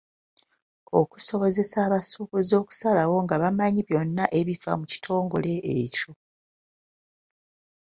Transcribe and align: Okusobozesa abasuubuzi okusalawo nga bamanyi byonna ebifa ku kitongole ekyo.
Okusobozesa 1.01 1.77
abasuubuzi 1.87 2.53
okusalawo 2.61 3.15
nga 3.25 3.35
bamanyi 3.41 3.81
byonna 3.87 4.25
ebifa 4.39 4.71
ku 4.79 4.85
kitongole 4.91 5.53
ekyo. 5.79 6.11